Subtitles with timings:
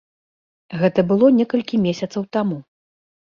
[0.83, 2.57] Гэта было некалькі месяцаў таму.